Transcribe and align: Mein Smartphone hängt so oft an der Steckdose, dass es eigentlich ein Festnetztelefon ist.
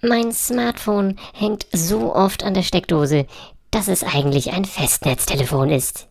Mein 0.00 0.32
Smartphone 0.32 1.16
hängt 1.34 1.66
so 1.72 2.14
oft 2.14 2.44
an 2.44 2.54
der 2.54 2.62
Steckdose, 2.62 3.26
dass 3.72 3.88
es 3.88 4.04
eigentlich 4.04 4.52
ein 4.52 4.64
Festnetztelefon 4.64 5.70
ist. 5.70 6.08